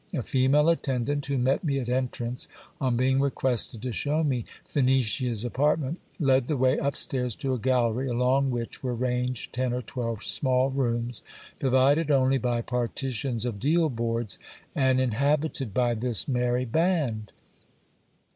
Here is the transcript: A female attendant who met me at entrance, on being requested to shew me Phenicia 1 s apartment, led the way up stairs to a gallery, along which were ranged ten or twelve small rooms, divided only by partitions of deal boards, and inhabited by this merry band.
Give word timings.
A 0.15 0.23
female 0.23 0.67
attendant 0.69 1.27
who 1.27 1.37
met 1.37 1.63
me 1.63 1.77
at 1.77 1.87
entrance, 1.87 2.47
on 2.81 2.97
being 2.97 3.19
requested 3.21 3.83
to 3.83 3.91
shew 3.91 4.23
me 4.23 4.45
Phenicia 4.65 5.25
1 5.25 5.31
s 5.33 5.43
apartment, 5.45 5.99
led 6.19 6.47
the 6.47 6.57
way 6.57 6.79
up 6.79 6.97
stairs 6.97 7.35
to 7.35 7.53
a 7.53 7.59
gallery, 7.59 8.07
along 8.07 8.49
which 8.49 8.81
were 8.81 8.95
ranged 8.95 9.53
ten 9.53 9.73
or 9.73 9.83
twelve 9.83 10.23
small 10.23 10.71
rooms, 10.71 11.21
divided 11.59 12.09
only 12.09 12.39
by 12.39 12.61
partitions 12.63 13.45
of 13.45 13.59
deal 13.59 13.89
boards, 13.89 14.39
and 14.73 14.99
inhabited 14.99 15.71
by 15.71 15.93
this 15.93 16.27
merry 16.27 16.65
band. 16.65 17.31